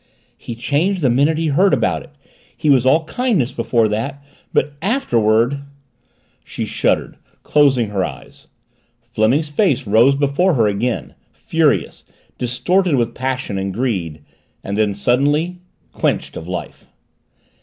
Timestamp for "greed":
13.71-14.23